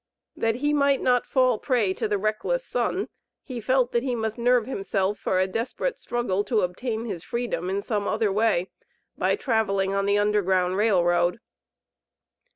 [0.35, 3.07] That he might not fall a prey to the reckless son,
[3.43, 7.69] he felt, that he must nerve himself for a desperate struggle to obtain his freedom
[7.69, 8.71] in some other way,
[9.15, 11.39] by traveling on the Underground Rail Road.